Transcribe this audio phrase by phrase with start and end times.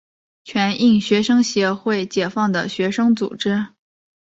[0.43, 3.67] 全印学生协会解放的学生组织。